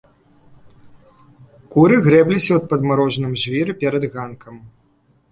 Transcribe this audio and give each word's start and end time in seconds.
Куры 1.75 1.99
грэбліся 2.07 2.49
ў 2.55 2.61
падмарожаным 2.71 3.33
жвіры 3.41 3.75
перад 3.83 4.03
ганкам. 4.15 4.55